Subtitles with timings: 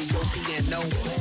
[0.00, 1.19] playing your piano.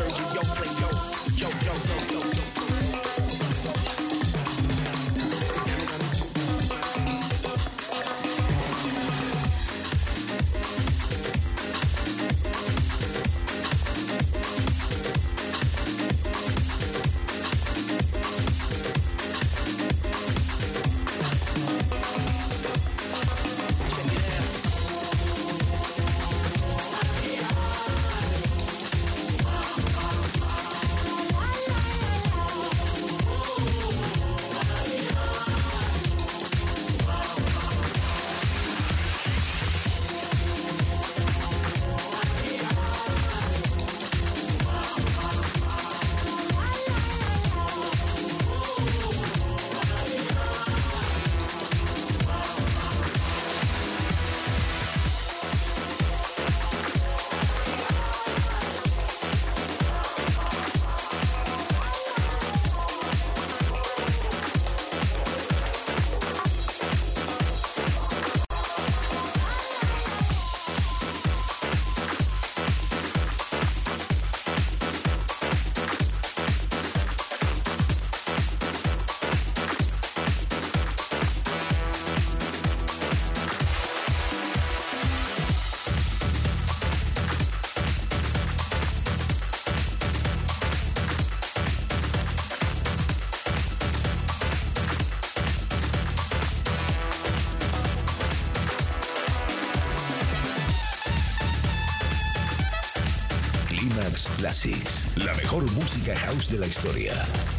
[105.59, 107.58] Mejor música house de la historia.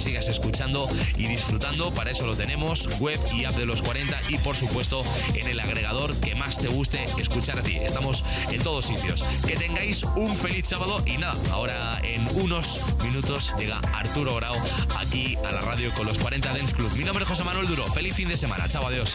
[0.00, 1.90] sigas escuchando y disfrutando.
[1.92, 5.02] Para eso lo tenemos, web y app de los 40 y por supuesto
[5.34, 7.76] en el agregador que más te guste escuchar a ti.
[7.76, 9.24] Estamos en todos sitios.
[9.46, 14.56] Que tengáis un feliz sábado y nada, ahora en unos minutos llega Arturo Grau
[14.96, 16.92] aquí a la radio con los 40 Dance Club.
[16.96, 17.86] Mi nombre es José Manuel Duro.
[17.88, 18.68] Feliz fin de semana.
[18.68, 19.14] Chao, adiós.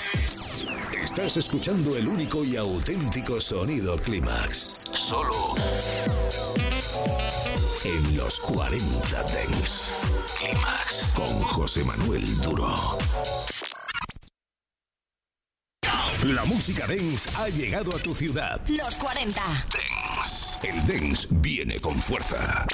[1.01, 4.69] Estás escuchando el único y auténtico sonido Clímax.
[4.95, 5.55] Solo
[7.83, 9.93] en los 40 Dents.
[10.39, 12.73] Clímax con José Manuel Duro.
[16.23, 18.61] La música dance ha llegado a tu ciudad.
[18.67, 19.41] Los 40.
[20.63, 22.65] El dance viene con fuerza.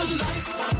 [0.00, 0.79] Good life.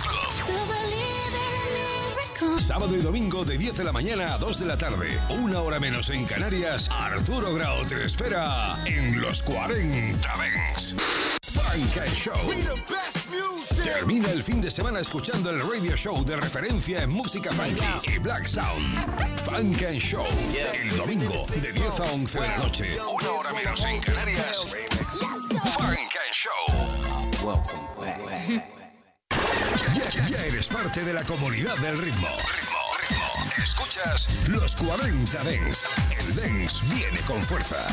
[2.71, 5.19] Sábado y domingo de 10 de la mañana a 2 de la tarde.
[5.41, 6.87] Una hora menos en Canarias.
[6.89, 10.95] Arturo Grau te espera en los 40 Dance.
[11.43, 12.33] Funk and Show.
[13.83, 17.83] Termina el fin de semana escuchando el radio show de referencia en música funky
[18.15, 18.81] y black sound.
[19.41, 20.25] Funk and Show.
[20.73, 22.89] El domingo de 10 a 11 de la noche.
[23.01, 24.55] Una hora menos en Canarias.
[25.77, 26.51] Funk and Show.
[28.01, 28.73] Ya,
[30.19, 32.27] ya eres parte de la comunidad del ritmo.
[32.27, 33.63] Ritmo, ritmo.
[33.63, 35.85] Escuchas los 40 Dents.
[36.17, 37.87] El Dents viene con fuerza.